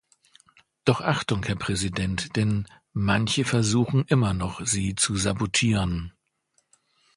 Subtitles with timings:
[0.83, 6.11] Doch Achtung, Herr Präsident, denn manche versuchen immer noch, sie zu sabotieren!